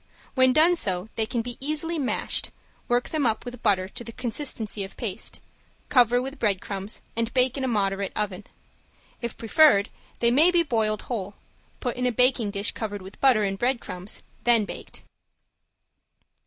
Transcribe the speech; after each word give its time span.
When 0.33 0.51
done 0.51 0.75
so 0.75 1.09
they 1.15 1.27
can 1.27 1.43
be 1.43 1.57
easily 1.59 1.99
mashed 1.99 2.49
work 2.87 3.09
them 3.09 3.23
up 3.27 3.45
with 3.45 3.61
butter 3.61 3.87
to 3.87 4.03
the 4.03 4.11
consistency 4.11 4.83
of 4.83 4.97
paste, 4.97 5.39
cover 5.89 6.19
with 6.19 6.39
breadcrumbs, 6.39 7.03
and 7.15 7.31
bake 7.35 7.55
in 7.55 7.63
a 7.63 7.67
moderate 7.67 8.11
oven. 8.15 8.45
If 9.21 9.37
preferred 9.37 9.89
they 10.17 10.31
may 10.31 10.49
be 10.49 10.63
boiled 10.63 11.03
whole, 11.03 11.35
put 11.81 11.97
in 11.97 12.07
a 12.07 12.11
baking 12.11 12.49
dish 12.49 12.71
covered 12.71 13.03
with 13.03 13.21
butter 13.21 13.43
and 13.43 13.59
breadcrumbs, 13.59 14.23
then 14.43 14.65
baked. 14.65 15.03